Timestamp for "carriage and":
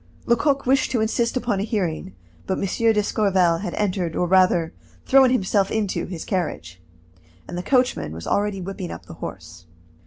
6.25-7.55